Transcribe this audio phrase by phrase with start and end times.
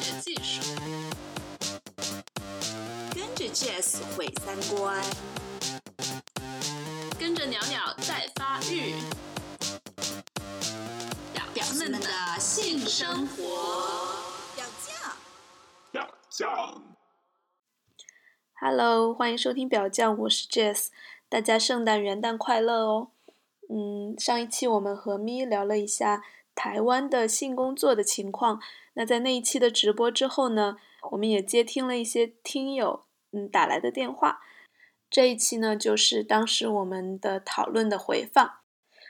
[0.00, 0.62] 学技术，
[3.14, 5.04] 跟着 Jess 毁三观，
[7.18, 8.94] 跟着鸟鸟在发育。
[11.34, 12.08] 表表们的
[12.38, 13.42] 性生活，
[14.56, 15.12] 表酱。
[15.92, 16.82] 表酱。
[18.58, 20.86] Hello，欢迎收听表酱，我是 Jess，
[21.28, 23.10] 大家圣诞元旦快乐哦。
[23.68, 26.24] 嗯，上一期我们和咪聊了一下
[26.62, 28.60] 台湾的性工作的情况，
[28.92, 30.76] 那在那一期的直播之后呢，
[31.12, 34.42] 我们也接听了一些听友嗯打来的电话。
[35.08, 38.58] 这一期呢，就是当时我们的讨论的回放。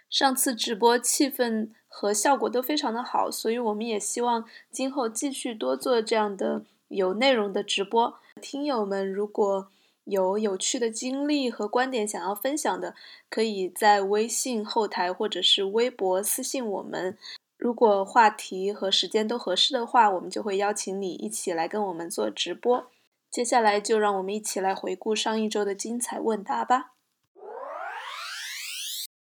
[0.09, 8.17] 上次直播气氛和效果都非常的好，所以我们也希望今后继续多做这样的有内容的直播。
[8.41, 9.69] 听友们如果
[10.11, 12.95] 有有趣的经历和观点想要分享的，
[13.31, 17.17] 可以在微信后台或者是微博私信我们。
[17.57, 22.91] 如果话题和时间都合适的话，我们就会邀请你一起来跟我们做直播。
[23.31, 26.95] 接下来就让我们一起来回顾上一周的精彩问答吧。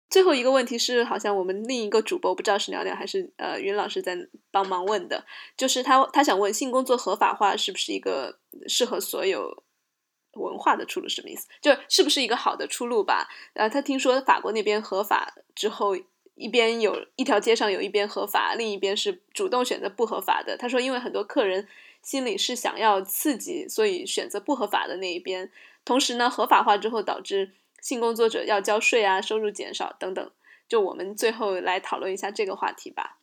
[0.08, 4.16] 最后一个问题是，好像我们另一个主播不知道是聊聊还是呃云老师在
[4.50, 5.24] 帮忙问的，
[5.56, 9.62] 就是他他想问性工作合法化是不是一个适合所有
[10.34, 11.08] 文化的出路？
[11.08, 11.48] 什么意思？
[11.60, 13.28] 就是不是一个好的出路吧？
[13.54, 15.96] 呃，他听说法国那边合法之后，
[16.34, 20.56] 一边有一条街上有一边合法，另一边是主动选择不合法的。
[20.56, 21.66] 他说，因为很多客人
[22.02, 25.50] 心里是想要刺激，所以选择不合法的那一边。
[25.84, 27.52] 同时呢，合法化之后导致。
[27.82, 30.30] 性工作者要交税啊，收入减少等等，
[30.68, 33.16] 就我们最后来讨论一下这个话题吧。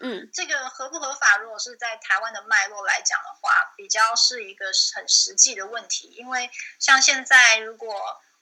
[0.00, 6.08] 嗯，这个合不合法，如果是在台湾的脉络来讲的话，比较是一个很实际的问题。
[6.16, 7.94] 因为像现在，如果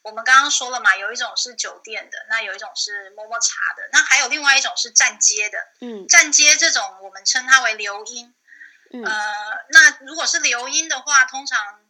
[0.03, 5.59] 我们刚刚说了嘛，有一种是酒店的，那有一种是摸摸茶的，那还有另外一种是站街的。
[5.81, 8.35] 嗯，站街这种我们称它为流音。
[8.93, 11.85] 嗯，呃，那如果是流音的话，通常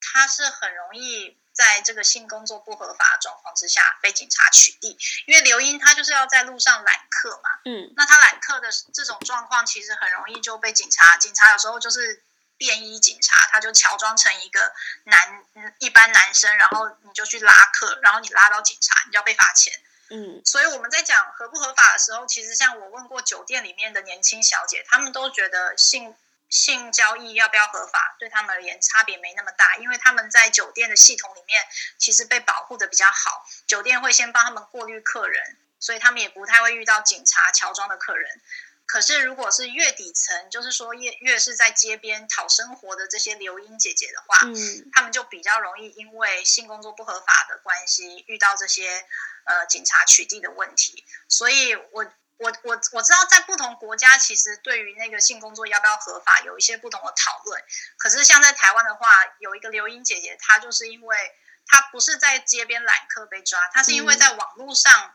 [0.00, 1.39] 它是很容易。
[1.60, 12.22] 在这个性工作不合法的状况之下被警察取缔，因为刘英她就是要在路上揽客嘛，嗯，那他揽客的这种状况其实很容易就被警察，警察有时候就是
[12.56, 14.72] 便衣警察，他就乔装成一个
[15.04, 15.44] 男
[15.80, 19.78] 一般男生，然后你就去拉客，然后你拉到警察，你就要被罚钱，
[20.08, 26.16] 嗯，所以我们在讲合不合法的时候，其实像我问过酒店里面的年轻小姐，他们都觉得性。
[26.50, 31.64] 性交易要不要合法，对他们而言差别没那么大，因为他们在酒店的系统里面
[31.96, 38.40] 其实被保护的比较好，酒店会先帮他们过滤客人，所以他们也不太会遇到警察乔装的客人。
[38.84, 49.06] 可是如果是越底层，就是说越越是在街边讨生活的这些流音姐姐的话，嗯，他们就比较容易因为性工作不合法的关系遇到这些
[49.44, 52.12] 呃警察取缔的问题，所以我。
[52.40, 57.62] 我我我知道，在不同国家，其实对于那个性工作要不要合法，有一些不同的讨论。
[57.98, 59.06] 可是像在台湾的话，
[59.38, 61.36] 有一个刘英姐姐，她就是因为
[61.66, 65.14] 她不是在街边揽客被抓，她是因为在网络上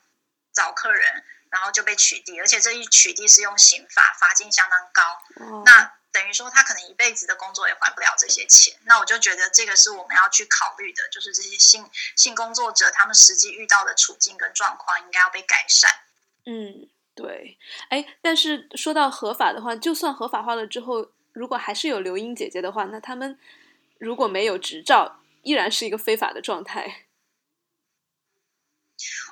[0.53, 5.01] 找客人，然后就被取缔，而且这一取缔是用刑法，罚金相当高。
[5.37, 8.77] 哦、那等于说，她可能一辈子的工作也还不了这些钱。
[8.83, 15.91] 那我就觉得这个是我们要去考虑的，就是这些性性工作者他们实际遇到的处境跟状况，应该要被改善。
[16.45, 16.87] 嗯。
[17.15, 17.57] 对，
[17.89, 23.39] 哎，但是说到合法的话，就算合法化了之后，如果还是有刘英姐姐的话，那他们
[23.97, 27.05] 如果没有执照，依然是一个非法的状态。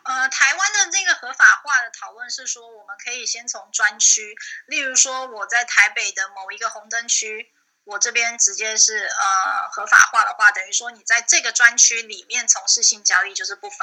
[0.06, 4.34] 呃，台湾的这个合法化的讨论是说，我们可以先从专区，
[4.68, 7.52] 例如说我在台北的某一个红灯区，
[7.84, 13.76] 我这边直接是呃合法化的话，等于说你在这个专区里面从事性交易就是不罚。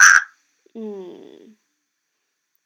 [0.74, 1.39] 嗯。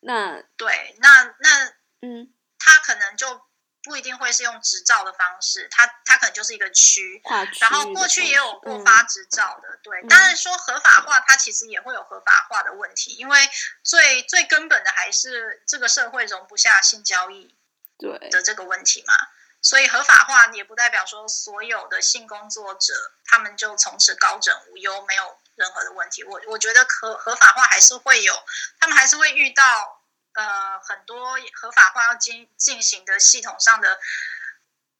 [0.04, 1.66] 那对，那那
[2.02, 3.40] 嗯，他可能就
[3.82, 7.22] 不一定会是用执照的方式，他他可能就是一个区，
[7.60, 10.02] 然后过去也有过发执照的，嗯、对。
[10.08, 13.38] 当然说合法化，它其实也会有合法化的问题，因为
[13.82, 17.54] 最最根本的还是这个社会容不下性交易
[17.98, 19.14] 对的这个问题嘛。
[19.62, 22.92] 所以合法化也不代表说所有的性工作者
[23.24, 26.24] 他们就从此高枕无忧，没有任何的问题。
[26.24, 28.34] 我我觉得合合法化还是会有，
[28.80, 30.02] 他们还是会遇到
[30.34, 33.98] 呃很多合法化要进进行的系统上的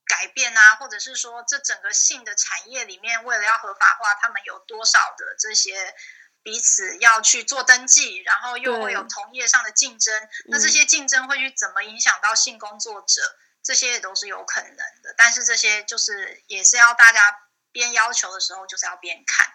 [0.06, 5.94] 改变啊，或者是说这整个性的产业里面，为了要合法化，他们有多少的这些
[6.42, 13.38] 彼此要去做登记，然后又会有同业上的竞争，那这些竞争会去怎么影响到性工作者？
[13.62, 19.48] 这些也都是有可能的，但是这些就是也是要大家边要求的时候，就是要边看。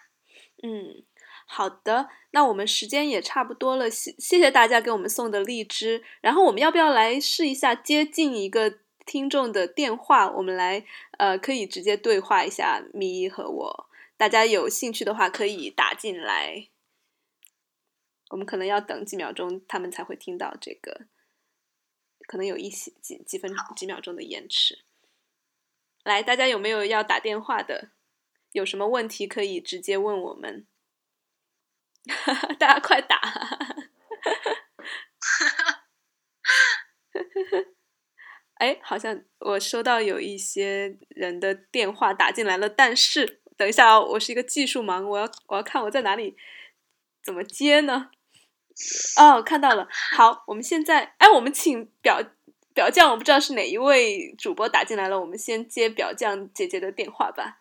[0.62, 1.02] 嗯，
[1.46, 6.04] 好的，那我们时间也差不多了，谢谢谢大家给我们送的荔枝。
[6.20, 10.84] 然后我们要不要来试一下接近一个听众的电话，我们来
[11.18, 13.86] 呃可以直接对话一下咪和我。
[14.16, 16.68] 大家有兴趣的话可以打进来，
[18.28, 21.06] 我们可能要等几秒钟，他们才会听到这个，
[22.26, 24.84] 可能有一些几几分几秒钟的延迟。
[26.04, 27.92] 来，大家有没有要打电话的？
[28.52, 30.66] 有什么问题可以直接问我们？
[32.58, 33.20] 大家快打！
[38.54, 46.36] 哎，好像我收到有一些人的电话打进来了，但是等一下哦，我是一个技术盲，我要我要看我在哪里，
[47.22, 48.10] 怎么接呢？
[49.18, 49.88] 哦，看到了。
[49.90, 52.22] 好，我们现在，哎，我们请表
[52.74, 57.59] 表匠，我不知道是哪一位主播打进来了，我们先接表匠姐姐的电话吧。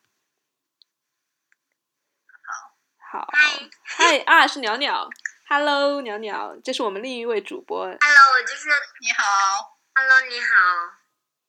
[3.11, 3.27] 好，
[3.81, 5.09] 嗨啊，是鸟鸟
[5.47, 7.85] ，Hello，鸟鸟，这是我们另一位主播。
[7.85, 7.97] Hello，
[8.33, 8.69] 我就是
[9.01, 9.23] 你好
[9.95, 10.45] ，Hello，你好。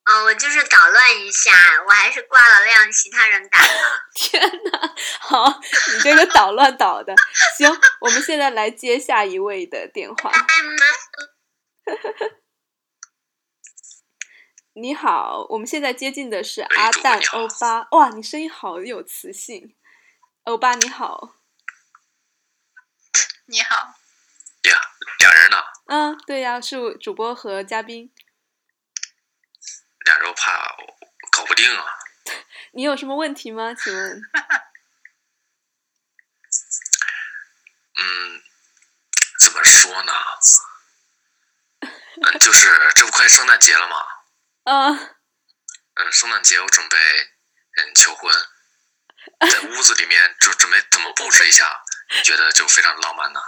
[0.04, 1.52] 嗯、我就是捣乱一下，
[1.86, 3.66] 我还是挂了，让其他人打了。
[4.16, 5.60] 天呐，好，
[5.92, 7.14] 你这个捣乱捣的，
[7.58, 7.70] 行，
[8.00, 10.32] 我们现在来接下一位的电话。
[14.72, 19.76] 你好，我们现在接近的是阿蛋欧巴，哇，你声音好有磁性。
[20.44, 21.34] 欧巴你好，
[23.50, 23.74] 你好，
[24.62, 24.80] 呀，
[25.18, 25.56] 俩人呢，
[25.88, 28.14] 嗯，对呀、是主播和嘉宾。
[30.06, 30.96] 俩人我怕我
[31.32, 31.84] 搞不定啊。
[32.74, 33.74] 你有什么问题吗？
[33.74, 34.22] 请问？
[38.00, 38.40] 嗯，
[39.40, 40.12] 怎么说呢？
[41.80, 43.96] 嗯，就 是这不快圣诞节了吗？
[44.62, 44.96] 嗯，
[45.94, 46.96] 嗯，圣诞节我准备
[47.82, 48.32] 嗯求婚，
[49.50, 51.89] 在屋子里面就准备怎么布置一下，你
[52.22, 53.40] 觉得就非常浪漫呢？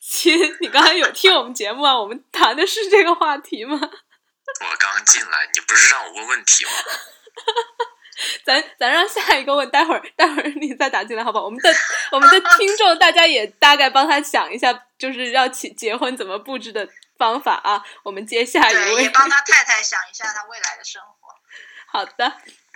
[0.00, 1.98] 亲，你刚才有听我们节目啊？
[1.98, 3.78] 我们谈的是这个话题吗？
[3.80, 6.70] 我刚进来，你不是让我问问题吗？
[8.44, 11.44] 咱咱让下一个问，待会儿待会儿你再打进来，好不好？
[11.44, 11.74] 我们的
[12.12, 16.88] 我们的听众大家也大概帮他想一下，就是要结结婚怎么布置的
[17.18, 17.82] 方法啊。
[18.04, 21.34] 我们接下一，位也，帮他太太想一下他未来的生活。
[21.90, 22.32] 好的，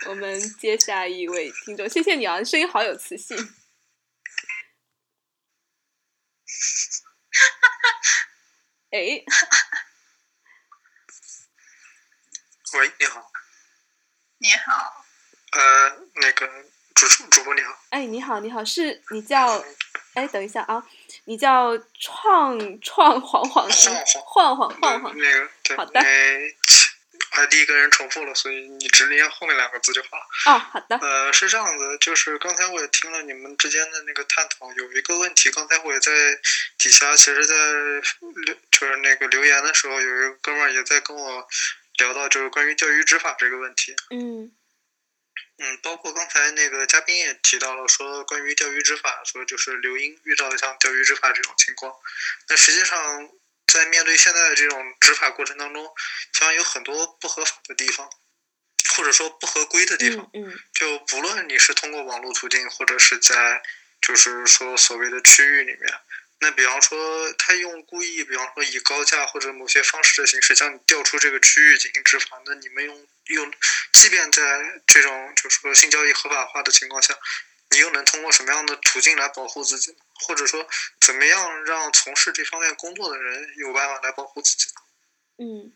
[0.07, 3.37] 我们接下一位听众，谢谢你啊，声音好有磁性。
[8.91, 8.97] 哎，
[12.79, 13.31] 喂，你好，
[14.39, 15.05] 你好，
[15.51, 16.47] 呃，那个
[16.95, 19.63] 主主播你好，哎，你好，你好，是你叫？
[20.15, 20.83] 哎，等一下啊，
[21.25, 23.69] 你叫创创晃晃
[24.25, 26.01] 晃晃晃晃那个，好的
[27.39, 30.23] 因为 ID 跟人重复了，所以你只念后面两个字就好了。
[30.47, 36.11] 哦，好的，呃，是这样子，就是刚才我也听了你们之间的那个探讨，有一个问题，刚才我也在
[36.77, 37.55] 底下，其实，在
[38.45, 41.47] 留就是那个留言的时候，有一个哥们儿也在跟我
[41.99, 43.95] 聊到，就是关于钓鱼执法这个问题。
[44.09, 44.51] 嗯
[45.61, 51.93] 嗯，包括刚才那个嘉宾也提到了，说关于钓鱼执法，说就是刘英遇到像钓鱼执法这种情况。
[52.47, 53.29] 那实际上，
[53.71, 55.83] 在面对现在的这种执法过程当中，
[56.33, 58.09] 实际上有很多不合法的地方，
[58.95, 60.29] 或者说不合规的地方。
[60.33, 63.61] 嗯嗯就不论你是通过网络途径，或者是在
[64.01, 65.93] 就是说所谓的区域里面，
[66.39, 73.53] 那比方说他用故意，比方说以高价或者某些方式的形式将你调出这个区域进行执法，那你们用用，
[73.91, 77.13] 即便在这种就是说性交易合法化的情况下，
[77.71, 79.97] 你又能通过什么样的途径来保护自己呢？
[80.27, 80.67] 或者说
[80.99, 84.81] 怎么样让从事这方面工作的人有办法来保护自己呢？
[85.37, 85.71] 嗯，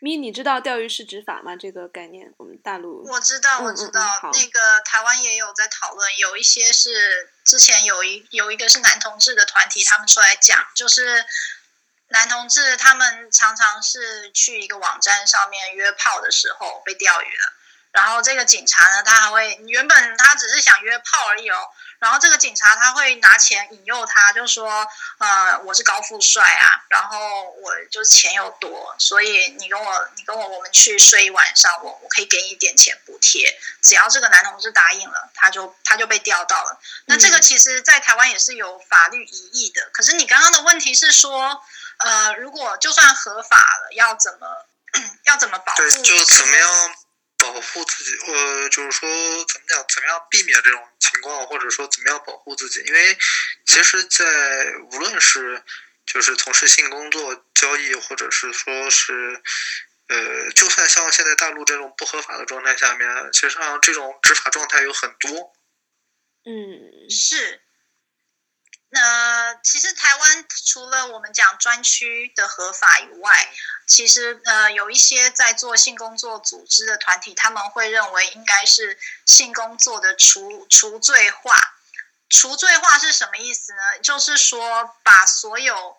[0.00, 1.56] 咪，你知道钓鱼是执法吗？
[1.56, 11.24] 这个概念，我们大陆我知道，我知道，好那个台湾也有在讨论，有一些是之前有一有一个是男同志的团体，他们出来讲，就是
[12.08, 17.52] 男同志他们常常是去一个网站上面约炮的时候被钓鱼了。
[17.92, 21.56] 然后这个警察呢，他还会原本他只是想约炮而已哦，
[21.98, 24.86] 然后这个警察他会拿钱引诱他，就说，
[25.18, 36.80] 呃，我是高富帅啊，然后我就是钱又多，所以你跟我你跟我我们去睡一晚上，我我可以给你一点钱补贴，只要这个男同志答应了，他就他就被钓到了。
[37.06, 39.88] 那这个其实，在台湾也是有法律疑义的。
[39.92, 41.62] 可是你刚刚的问题是说，
[41.98, 44.46] 呃，如果就算合法了，要怎么
[45.24, 45.78] 要怎么保护？
[45.78, 46.94] 对，就怎么样
[47.52, 48.16] 保护自己？
[48.26, 49.08] 呃，就是说
[49.46, 52.80] 怎么讲，怎么样避免这种情况，或者说怎么样保护自己？
[52.86, 53.16] 因为
[53.64, 54.24] 其实，在
[54.92, 55.62] 无论是
[56.06, 59.40] 就是从事性工作、交易，或者是说是
[60.08, 65.52] 呃，就算像现在大陆这种不合法的状态下面，其实上这种执法状态有很多。
[66.44, 67.60] 嗯是
[68.90, 73.52] 那其实台湾除了我们讲专区的合法以外，
[73.86, 81.54] 其实呃有一些在做性工作组织的团体，他们会认为应该是性工作的除除罪化。
[82.30, 83.98] 除罪化是什么意思呢？
[84.02, 85.97] 就是说把所有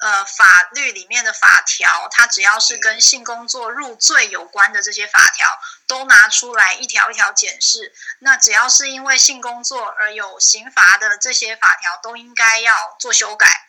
[0.00, 5.46] 呃法律里面的法条，它只要是跟性工作入罪有关的这些法条，
[5.86, 7.94] 都拿出来一条一条检视。
[8.18, 13.66] 那只要是因为性工作而有刑罚的这些法条，都应该要做修改，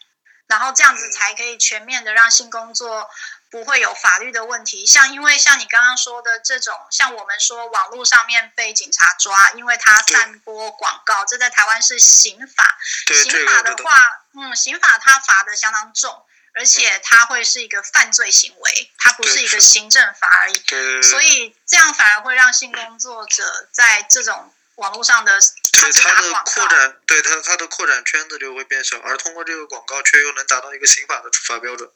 [0.48, 3.10] 然后这样子才可以全面的让性工作。
[3.52, 12.78] 不会有法律的问题，像因为像你刚刚说的这种，像我们说网络上面被警察抓，因为他散播广告，这在台湾是刑法。
[13.08, 13.92] 刑法的话，
[14.36, 21.04] 嗯，刑法它罚的相当重，而且它会是一个犯罪行为，它不是一个行政法而已。
[21.04, 25.38] 所以这样反而会让性工作者在这种网络上的
[25.74, 31.92] 对他的扩展，对他他的扩展圈子就会变小，而通过这个广告却又能达到一个刑法的处罚标准？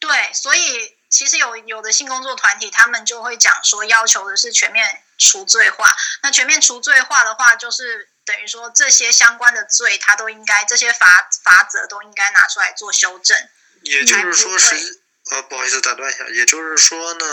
[0.00, 5.94] 对，所以其实有有的性工作团体，他们就会讲说，要求的是全面除罪化。
[6.22, 13.36] 那全面除罪化的话，就是等于说这些相关的罪，他都应该这些法法则都应该拿出来做修正。
[13.82, 17.26] 也就是说是呃，不好意思打断一下，也就是说呢，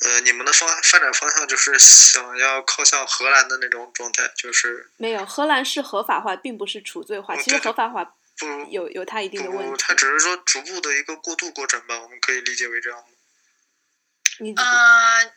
[0.00, 8.14] 呃，你们的方发展方向就是想要靠向荷兰的那种状态，就是没有荷兰是合法化，并不是除罪化，其实合法化。
[8.36, 13.04] 不有有它一定的问题，它只是说逐步的一个过渡过程吧，我们可以理解为这样
[14.56, 15.32] 呃，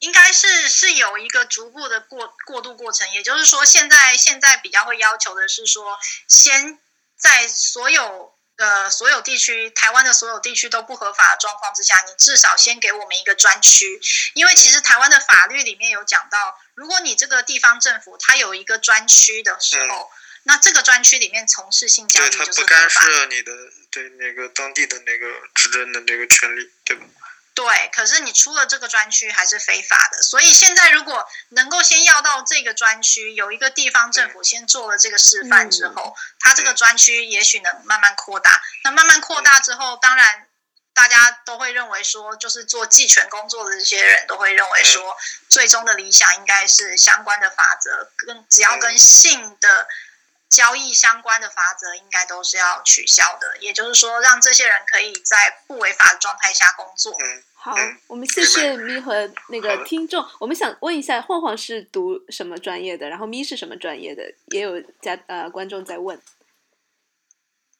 [0.00, 6.78] 应该是是有一个逐步的过过渡过程，也就是说，现在现在比较会要求的是说，先
[7.16, 13.98] 在所有呃所有地区，台湾的所有地区都不合法的状况之下，你至少先给我们一个专区，
[14.34, 20.10] 因为其实台湾的法律里面有讲到，如果你这个地方政府它有一个专区的时候。
[20.44, 23.52] 那这个专区里面从事性交易就是不干涉你的
[23.90, 27.04] 对那个当地的那个执政的那个权利，对吧？
[27.54, 30.22] 对，可是你出了这个专区还是非法的。
[30.22, 38.60] 所以现在如果能够先要到这个专区，有一个地方政府先做了这个示范之后，它这个专区也许能慢慢扩大。
[38.84, 40.48] 那慢慢扩大之后，当然
[40.94, 45.14] 大家都会认为说，就是做继权工作的这些人都会认为说，
[45.50, 49.86] 最终的理想应该是相关的法则跟只要跟性的。
[50.52, 57.16] 交易相关的法则应该都是要取消的，也就是说，让这些人可以在不违法的状态下工作。
[57.54, 57.74] 好，
[58.06, 60.22] 我们谢谢咪和那个听众。
[60.38, 63.08] 我们想问一下，晃晃是读什么专业的？
[63.08, 64.22] 然后咪是什么专业的？
[64.48, 66.20] 也有家呃观众在问。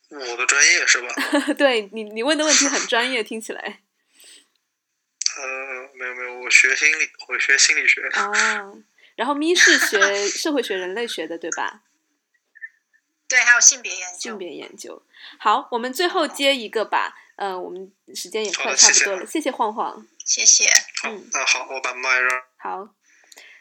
[0.08, 1.14] 我的专业是吧？
[1.58, 3.60] 对你，你问的问题很专业，听起来。
[5.36, 8.00] 呃，没有没有，我学心理，我学心理学。
[8.14, 8.78] 哦，
[9.16, 11.82] 然后咪是学社会学、人类学的，对吧？
[13.32, 14.18] 对，还有性别研究。
[14.18, 15.02] 性别研究，
[15.40, 17.16] 好，我们最后接一个吧。
[17.36, 20.06] 嗯，我们时间也快差不多了，谢谢晃晃。
[20.26, 20.66] 谢谢。
[21.04, 22.42] 嗯，那好，我把麦让。
[22.58, 22.94] 好，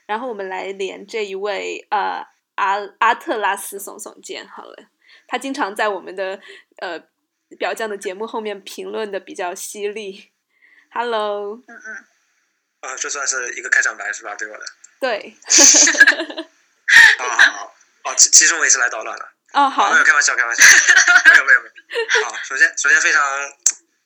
[0.06, 4.90] 然后我们来连这一位呃阿阿特拉斯耸耸肩好了，
[5.26, 6.42] 他经常在我们的
[6.80, 7.02] 呃
[7.58, 10.34] 表匠的节目后面评论的比较犀利。
[10.92, 11.56] Hello。
[11.66, 11.96] 嗯嗯。
[12.82, 14.36] 啊，这算是一个开场白是吧？
[14.36, 14.66] 对我的。
[15.00, 15.34] 对。
[17.18, 17.74] 好 好好，
[18.04, 19.30] 哦，其其实我也是来捣乱的。
[19.54, 22.26] 哦，好，没有开玩笑，开玩笑，没有没有没有。
[22.26, 23.22] 好，首先首先非常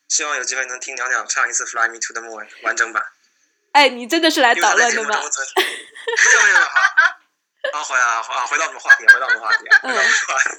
[0.08, 3.04] 希望有机会能听娘娘唱一次《Fly Me to the Moon》完整版。
[3.72, 5.08] 哎，你真的是来捣乱的吗？
[5.08, 6.80] 没有没有好，
[7.74, 10.50] 好回来啊啊，回到我们话题，回到我们话题，回到我们话题。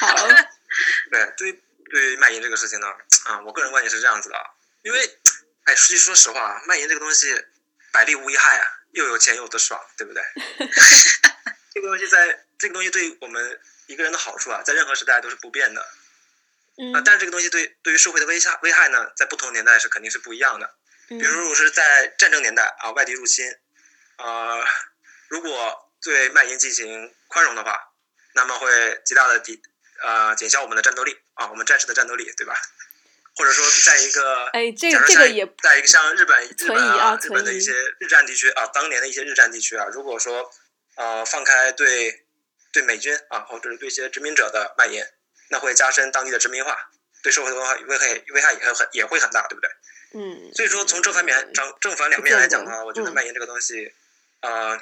[0.00, 0.28] 好。
[1.10, 2.86] 对，对于对于卖淫这个事情呢，
[3.24, 4.36] 啊，我个人观点是这样子的，
[4.82, 5.18] 因为，
[5.64, 7.44] 哎，实际说实话，卖淫这个东西
[7.90, 10.22] 百利无一害啊，又有钱又得爽，对不对？
[11.74, 13.60] 这个东西在，这个东西对于我们。
[13.90, 15.80] 一个人的好处啊，在任何时代都是不变的，
[16.94, 20.76] 啊，但是这个东西对对于社会的危害危害呢，在不同年代是肯定是不一样的。
[21.08, 23.52] 比如如果是在战争年代啊，外敌入侵，
[24.18, 24.64] 呃，
[25.26, 27.92] 如果对卖淫进行宽容的话，
[28.32, 29.60] 那么会极大的抵
[30.00, 32.54] 呃减消我们的战斗力啊，我们战士的战斗力，对吧？
[33.34, 40.48] 或者说，在一个哎，这个这个也在一个像日本日本啊日本的一些日战地区啊，当年的一些日战地区啊，如果说
[40.94, 42.24] 呃放开对。
[42.72, 45.04] 对美军啊，或者是对一些殖民者的卖淫，
[45.50, 46.76] 那会加深当地的殖民化，
[47.22, 49.70] 对社会的危害危害危害也很也会很大，对不对？
[50.14, 50.52] 嗯。
[50.54, 53.92] 所以说，从正反面正正反两面来讲的话，我觉得卖淫这个东西，
[54.40, 54.76] 啊，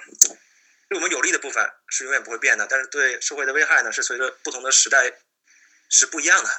[0.88, 5.12] 对我们有利的部分是永远不会变的，但是对社会的危害呢，是随着不同的时代
[5.88, 6.50] 是不一样的。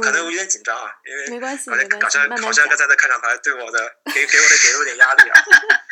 [0.00, 5.44] 可能有点紧张啊，因为好像好像好像刚才的开场白对我的给给我的给了我点压力啊。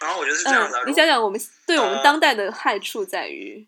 [0.00, 0.84] 然后我觉得是这样的。
[0.86, 3.66] 你想想，我们对我们当代的害处在于，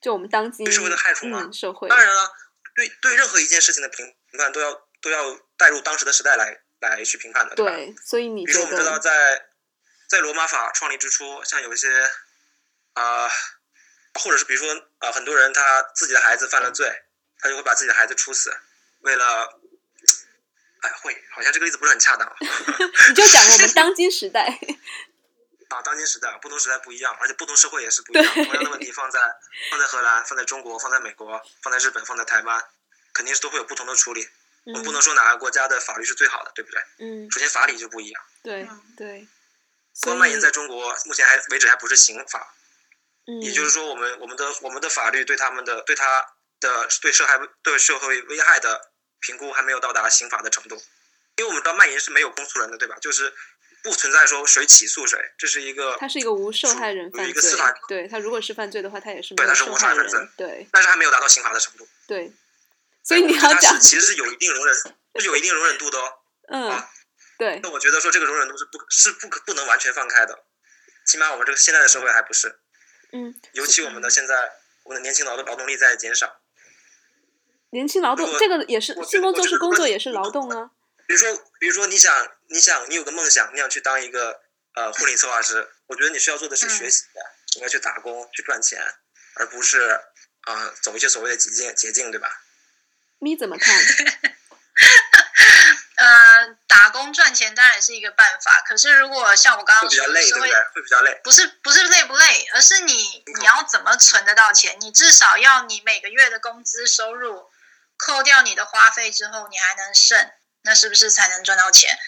[0.00, 1.42] 就我们当今对社会的害处吗？
[1.44, 1.88] 嗯，社会。
[1.88, 2.32] 当然了，
[2.74, 4.72] 对对任何一件事情的评判都要
[5.02, 7.56] 都要带入当时的时代来来去评判的，吧？
[7.56, 9.46] 对，所以你觉比如说，我们知道得在
[10.08, 11.88] 在罗马法创立之初，像有一些
[12.94, 13.28] 啊、
[14.14, 17.04] 或者是比如说啊、很多人他自己的孩子犯了罪，
[17.38, 18.52] 他就会把自己的孩子处死，
[19.00, 19.59] 为了，
[20.80, 22.34] 哎，会好像这个例子不是很恰当啊。
[23.08, 24.46] 你就讲我们当今时代，
[25.68, 28.34] 啊，当今时代不同时代不一样，而且不同社会也是不一样。
[28.34, 29.20] 对同样的问题放在
[29.70, 32.64] 放在荷兰、放在中国、放在美国、放在日本、放在台湾，
[33.12, 34.28] 肯定是都会有不同的处理。
[34.66, 36.82] 我们不能说哪个国家的法律是最好的，对不对？
[36.98, 38.22] 嗯，首先法理就不一样。
[38.42, 39.26] 对嗯对，
[39.94, 42.54] 所以光蔓延在中国，目前还为止还不是刑法，
[43.26, 46.26] 嗯，也就是说，我们我们的我们的法律对他们的对他
[46.60, 50.76] 的对社会对社会危害的评估还没有到达刑法的程度，
[51.36, 52.96] 因为我们知道卖淫是没有公诉人的，对吧？
[53.00, 53.32] 就是
[53.82, 61.88] 不存在说谁起诉谁，这是一个他是一个无受害人有犯罪一个司法，对他如果是犯罪的话，他也是没对他是无受害人人，对但是还没有达到刑法的程度。
[62.06, 62.32] 对，
[63.02, 66.12] 所以你要讲，其实是有一定容忍，是有一定容忍度的哦。
[66.52, 66.90] 嗯啊，
[67.38, 70.44] 对那我觉得说这个容忍度是不是不可不能完全放开的，
[71.06, 72.60] 起码我们这个现在的社会还不是，
[73.12, 74.34] 嗯，尤其我们的现在
[74.82, 76.39] 我们的年轻劳动劳动力在减少。
[77.70, 80.70] 年轻劳动这个也是性工作是工作也是劳动啊，
[81.06, 84.40] 比如说，比如说你想你想你有个梦想，你想去当一个
[84.74, 87.04] 呃婚礼策划师，我觉得你需要做的是学习，
[87.56, 88.82] 应该去打工去赚钱，
[89.36, 89.80] 而不是
[90.42, 92.28] 啊、呃走一些所谓的捷径捷径，对吧？
[93.20, 93.76] 你怎么看？
[95.96, 100.54] 呃，打工赚钱当然是一个办法，可是如果像我刚刚说的，会比较累，会对不对？
[100.74, 101.20] 会比较累。
[101.22, 104.74] 不是不是累不累，而是你你要怎么存得到钱？
[104.80, 107.49] 你至少要你每个月的工资收入
[108.06, 110.30] 扣掉你的花费之后，你还能剩，
[110.62, 111.98] 那是不是才能赚到钱？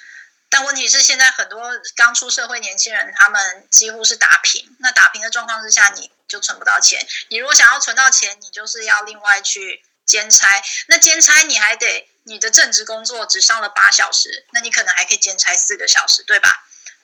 [0.49, 4.77] 但问题是，现在很多刚出社会年轻人，他们几乎是打平。
[4.81, 7.07] 那打平的状况之下，你就存不到钱。
[7.29, 10.63] 你如果想要存到钱，你就是要另外去兼差。
[10.89, 16.51] 那兼差你还得你的正职工作只上了八小时，那你可能还可以兼差四个小时，对吧？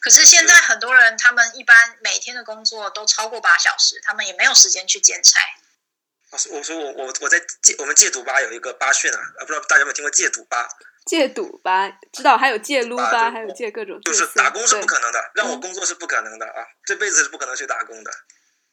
[0.00, 5.40] 可是现在很多人，他们一般每天的工作都超过八小时，他们也没有时间去兼差。
[6.30, 10.68] 我说我说我我我在戒我们戒赌吧有一个吧训啊，啊不知道大家有没有听过戒赌吧？
[11.06, 18.12] 戒赌吧，知道还有戒撸吧，还有戒各种就是打工是不可能的，让我嗯工作是不可能的啊，这辈子是不可能去打工的。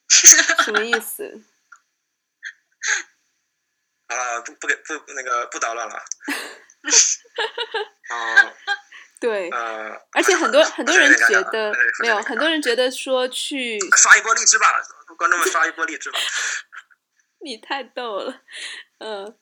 [0.66, 1.42] 什么意思？
[4.10, 5.96] 好 了，不不给不那个不捣乱了。
[8.10, 8.54] 啊
[9.18, 14.68] 对，呃，而且很多很多人觉得没有，很多人觉得说去刷一波荔枝吧，
[15.18, 16.20] 观众们刷一波荔枝吧。
[17.46, 18.42] 你太逗了，
[18.98, 19.38] 嗯，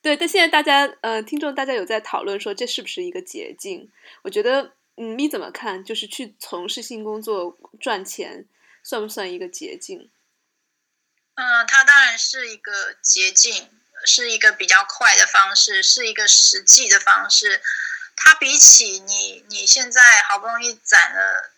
[0.00, 3.90] 对，但现在大家呃，听众大家有在讨论说这是不是一个捷径？
[4.22, 5.84] 我觉得，嗯，你怎么看？
[5.84, 8.46] 就是去从事性工作赚钱，
[8.84, 10.10] 算不算一个捷径？
[11.34, 13.68] 嗯，它当然是一个捷径，
[14.04, 17.60] 是一个比较快的方式，是一个实际的方式。
[18.14, 21.52] 它比起你你现在好不容易攒了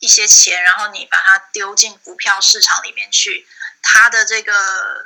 [0.00, 3.46] 一些钱，然后你把它丢进股票市场里面去，
[3.86, 4.52] 它的这个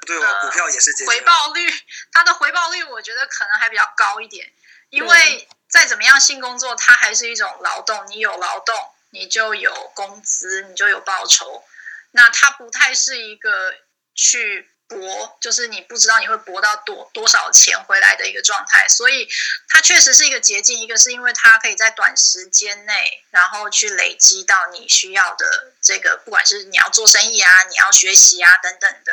[0.06, 0.92] 对，呃股票也是。
[1.04, 1.68] 回报率，
[2.12, 4.50] 它的回报率我觉得可能还比较高一点，
[4.90, 8.74] 因为再怎么样性工作，它还是一种劳动，你有劳动，
[9.10, 11.64] 你就有工资，你就有报酬，
[12.12, 13.74] 那它不太是一个
[14.14, 19.28] 去搏，就是你不知道你会搏到多多少钱回来的一个状态，所以
[19.68, 29.12] 它确实是一个捷径，一个是因为它可以在短时间内，然后去累积到你需要的这个，不管是你要做生意啊，你要学习啊等等的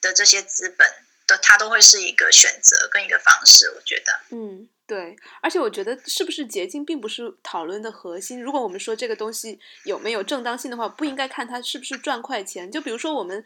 [0.00, 0.88] 的这些资本
[1.26, 4.20] 的，它都会是一个选择跟一个方式，我觉得。
[4.30, 8.42] 嗯，对，而且我觉得是不是捷径并不是讨论的核心。
[8.42, 12.72] 如果我们说这个东西有没有正当性的话，不应该看它是不是赚快钱。
[12.72, 13.44] 就比如说我们，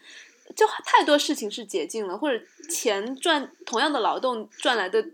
[0.55, 5.05] 就太多事情是捷径了，或者钱赚同样的劳动赚来的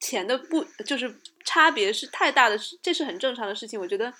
[0.00, 3.78] 钱的不就是差别是太大的，这是很正常的事情。
[3.78, 4.12] 我觉得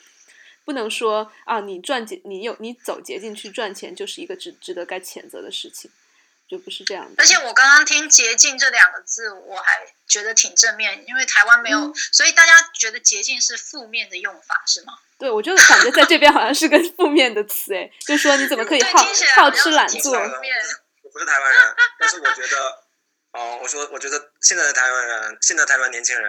[0.65, 5.91] 不能说啊，你赚捷，你有你走捷径去赚钱，就是一个值值得该谴责的事情，
[6.49, 7.15] 就不是这样的。
[7.19, 14.99] 而且我刚刚听“捷径”这两个字，我还觉得挺正面，因为台湾没有，嗯所以大家觉得“捷径”是负面的用法，是吗？
[15.23, 18.99] 对，我就感觉在这边好像是个负面的词，哎，就说你怎么可以好
[19.37, 20.19] 好好吃懒做？
[20.19, 22.83] 我不是台湾人，但是我觉得，
[23.31, 26.29] 哦，我说我觉得现在的台湾人，现在台湾年轻人，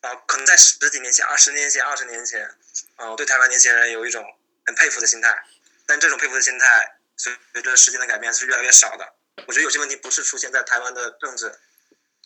[0.00, 2.50] 啊、可能在十几年前、二十年前、二十年前，
[2.96, 4.26] 啊、我对台湾年轻人有一种
[4.66, 5.44] 很佩服的心态，
[5.86, 9.08] 但这种佩服的心态随着时间的改变是越来越少的。
[9.46, 11.60] 我觉得有些问题不是出现在台湾的政治，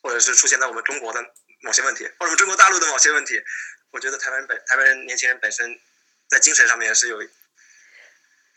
[0.02, 1.22] 或者是出现在我们中国的
[1.60, 3.38] 某些问题，或者我们中国大陆的某些问题。
[3.90, 5.78] 我觉得台湾本台湾人年轻人本身
[6.28, 7.22] 在精神上面是有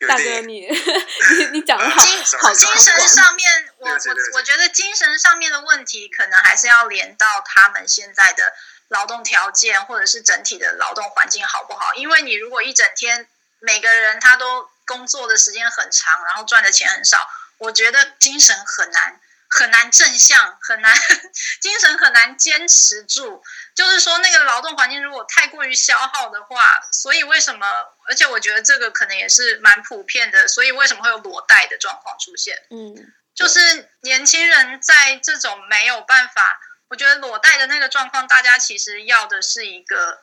[0.08, 2.02] 大哥， 你你你讲的好
[2.40, 3.98] 好精神上面，我我
[4.34, 8.54] 我觉得精神上面的问题，可能还是要连到他们现在的
[8.88, 11.94] 劳动条件，或者是整体的劳动环境好不好？
[11.94, 13.28] 因为你如果一整天
[13.60, 19.22] 每个人他都工作的时间很长，然后赚的钱很少，我觉得精神很难。
[19.54, 20.96] 很难正向，很难
[21.60, 23.44] 精神很难坚持住。
[23.76, 27.68] 就是说，那个劳动环境如果太过于消耗的话，所以为什么？
[28.08, 30.48] 而且我觉得这个可能也是蛮普遍的。
[30.48, 32.58] 所以为什么会有裸贷的状况出现？
[32.70, 40.22] 嗯，就是年轻人在这种没有办法，我觉得裸贷的那个状况，大家其实要的是一个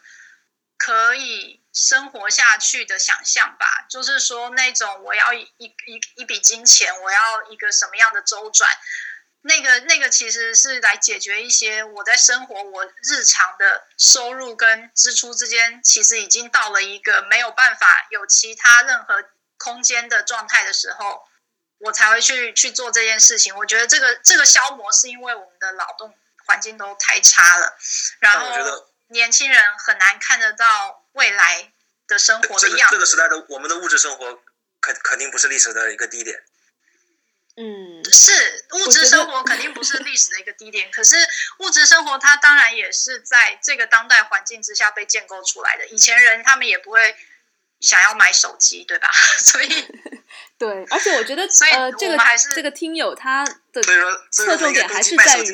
[0.79, 3.67] 可以生活下去的想象吧。
[3.91, 8.71] 就是说，那种我要一一一笔金钱，我要一个什么样的周转。
[9.43, 19.25] 那个那个其实是来解决一些我在生活我日常的收入跟支出之间，其实已经到了一个没有办法有其他任何
[19.57, 21.23] 空间的状态的时候，
[21.79, 23.57] 我才会去去做这件事情。
[23.57, 26.13] 我觉得这个这个消磨是因为我们的劳动
[26.45, 27.77] 环境都太差了，
[28.19, 31.73] 然后年轻人很难看得到未来
[32.09, 32.97] 的生活的样子。
[32.97, 34.43] 这个时代的我们的物质生活
[34.81, 36.43] 肯肯定不是历史的一个低点。
[37.61, 41.17] 嗯，是物质生活肯定不是历史的一个低点，可是
[41.59, 45.89] 物质生活它当然也是在这个当代环境之下被建构出来的。
[45.89, 47.17] 以前人他们也不会
[47.81, 49.09] 想要买手机，对吧？
[49.45, 49.69] 所以，
[50.59, 52.19] 对，而且我觉得，呃，这个
[52.55, 53.83] 这个听友他的
[54.31, 55.53] 侧重点还是在于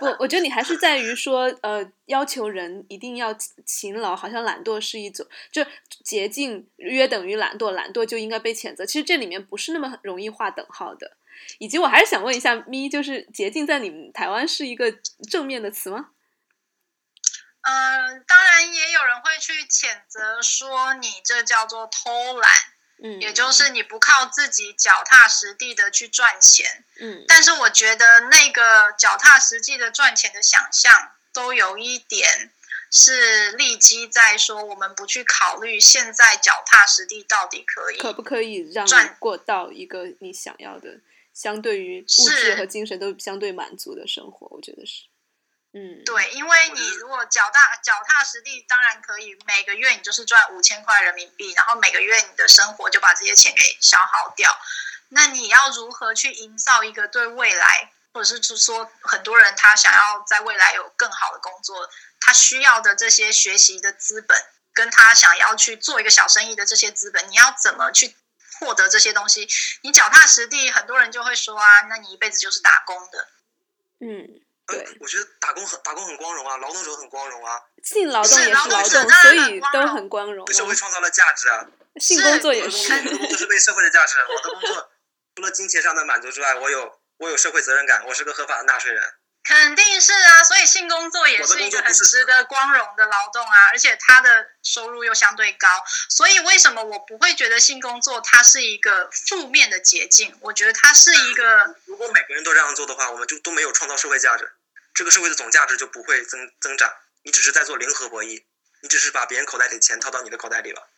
[0.00, 3.34] 不，我觉得你还是在于说，呃，要求人一定要
[3.64, 5.64] 勤劳，好像懒惰是一种，就
[6.04, 8.84] 捷径约等于懒惰，懒惰就应该被谴责。
[8.84, 11.16] 其实这里面不是那么容易画等号的。
[11.58, 14.92] 以及我还是想问一下咪，就是捷径在你们台湾是一个
[15.30, 16.08] 正面的词吗？
[17.62, 22.50] 嗯，当然也有人会去谴责说你这叫做偷懒，
[23.02, 32.50] 嗯，也就是你不靠自己脚踏实地的去赚钱，嗯，但是我觉得那个脚踏实地的赚钱的想象都有一点
[32.90, 41.00] 是立基在说我们不去考虑现在脚踏实地到底可以可不可以让你过到一个你想要的。
[41.34, 45.04] 相对于物质和精神都相对满足的生活，我觉得是，
[45.72, 54.50] 嗯，对，因为你如果脚踏脚踏实地，当然可以每个月你就是赚五千块人民币，然后每个月你的生活就把这些钱给消耗掉。
[55.08, 64.36] 那你要如何去营造一个对未来，或者是说很多人他想要在未来有更好的工作，他需要的这些学习的资本，
[64.72, 68.16] 跟他想要去做一个小生意的这些资本，你要怎么去？
[68.60, 69.48] 获得这些东西，
[69.82, 73.28] 你脚踏实地，很多人就会说啊，那你一辈子就是打工的。
[74.00, 81.66] 嗯，对，我觉得打工很打工很光荣啊，劳动者很光荣啊，性劳动也是劳动，所以都很光荣，为社会创造了价值啊。
[81.98, 84.16] 性工作也是，我的工作是为社会的价值。
[84.18, 84.90] 我的工作
[85.34, 89.02] 除了金钱上的满足之外，我有我有社会责任感，我是个合法的纳税人。
[89.44, 95.66] 肯定是啊，所以性工作也是一个很值得光荣的劳动啊，而且他的收入又相对高，
[96.10, 100.36] 所以为什么我不会觉得性工作它是一个负面的捷径？
[100.42, 101.74] 我觉得它是一个。
[101.86, 104.52] 如果每个人都这样做的话，我们就都没有创造社会价值，
[104.98, 106.90] 这个社会的总价值就不会增增长。
[107.22, 108.42] 你只是在做零和博弈，
[108.82, 110.88] 你只是把别人口袋里的钱掏到你的口袋里了。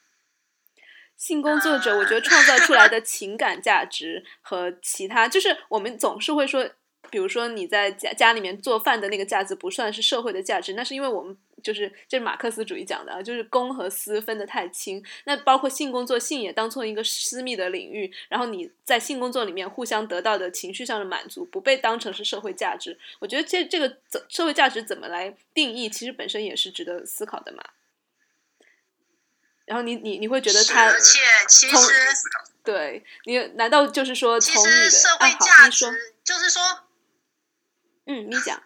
[1.19, 6.71] 性工作者，我觉得创造出来 的情感价值和其他，就是我们总是会说。
[7.11, 15.05] 比如说你在家家里面做饭的那个价值不算是社会的价值，那是因为我们就是这是马克思主义讲的啊，就是公和私分得太清。
[15.25, 22.99] 那包括性工作，性也当做一个私密的领域，然后你在性工作里面互相得到的情绪上的满足，不被当成是社会价值。
[23.18, 27.62] 我觉得这这个怎社会价值怎么来定义，其实本身也是值得思考的嘛。
[29.66, 31.18] 然后你你你会觉得他，而且
[31.49, 31.77] 其实
[32.64, 35.87] 对你难道就是说从你的社会价值
[36.25, 36.62] 就是说。
[38.11, 38.61] 嗯，你讲，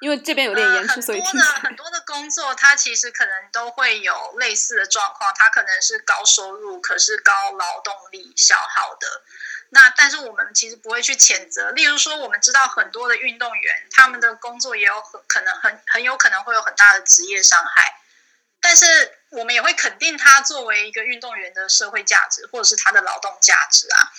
[0.00, 9.22] 因为这边有点延迟，所以听起很多的工作，它其实可能都会有类似的状况，它可能是高收入，可是高劳动力消耗的。
[9.70, 18.00] 那但是我们其实不会去谴责，例如说，我们知道很多的运动员，他们的工作也有很可能很很有可能会有很大的职业伤害，
[18.60, 24.12] 但是我们也会肯定他作为一个运动员的社会价值，或者是他的劳动价值啊。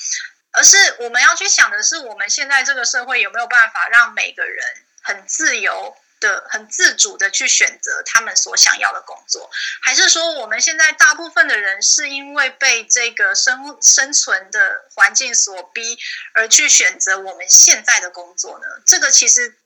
[0.51, 4.65] 而是我们要去想的是，我们现在这个社会有没有办法让每个人
[5.01, 9.49] 很自由的、很自主的去选择他们所想要的工作，
[9.81, 15.97] 还是说我们现在大部分的人是因为被这个生生存的环境所逼
[16.33, 18.65] 而去选择我们现在的工作呢？
[18.85, 19.58] 这个其实。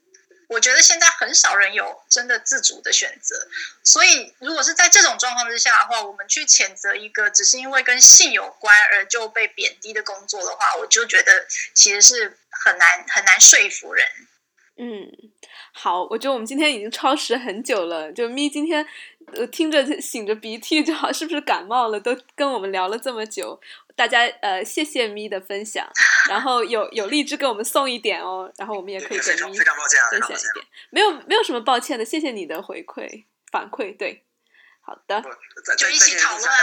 [0.54, 3.36] 我觉得现在很少人有真的自主的选择，
[3.84, 14.08] 所以如果是在这种状况之下的话，我们去谴责一个只是因为跟性有关而就被贬低的工作的话，我就觉得其实是很难很难说服人。
[14.76, 15.08] 嗯，
[15.72, 18.84] 好，我觉得我们今天已经超时很久了，就咪今天
[19.36, 22.00] 呃听着醒着鼻涕，就好是不是感冒了？
[22.00, 23.62] 都跟我们聊了这么久。
[23.96, 25.88] 大家呃，谢谢咪的分享，
[26.30, 34.24] 然后有有荔枝给我们送一点哦，然后我们也可以给咪非常抱歉啊，分享一点，没有没有什么抱歉的，谢谢你的回馈反馈，对，
[34.82, 35.22] 好的，
[35.78, 36.58] 就一起讨论啊，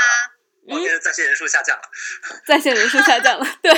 [0.69, 1.83] 嗯，在线人数下降了，
[2.47, 3.73] 在线人数下降了， 对，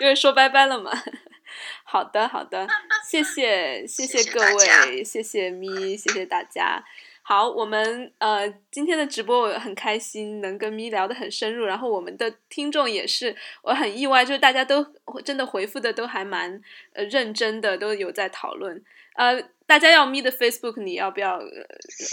[0.00, 0.90] 因为说拜拜了嘛，
[1.84, 2.66] 好的好的，
[3.08, 6.84] 谢谢谢谢各位，谢谢咪，谢谢大家。
[7.28, 14.86] 好，我们呃今天的直播我很开心，能跟咪聊得很深入，然后我们的听众也是，我很意外，就是大家都
[15.24, 16.62] 真的回复的都还蛮
[16.92, 18.80] 呃认真的，都有在讨论。
[19.16, 21.36] 呃，大家要咪的 Facebook，你要不要？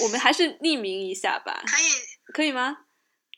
[0.02, 1.62] 我们还是匿名一下吧。
[1.68, 2.86] 可以，可以吗？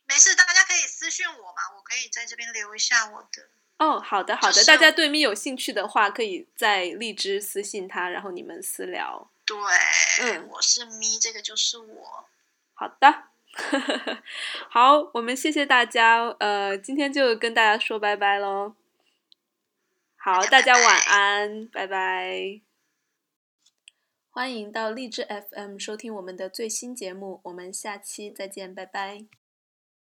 [0.08, 3.50] 没事，大家可以私信我嘛，我可以在这边留一下我的。
[3.80, 9.30] 哦，好的好的，大家对咪有兴趣的话，可以在荔枝私信他，然后你们私聊。
[9.46, 9.56] 对，
[10.22, 12.26] 嗯，我是咪，这个就是我。
[12.74, 13.24] 好的，
[14.70, 18.76] 好，我们谢谢大家，呃，今天就跟大家说拜拜喽。
[20.18, 22.62] 好，大家晚安，拜拜。
[24.32, 29.26] 欢迎到荔枝 FM 收听我们的最新节目，我们下期再见，拜拜。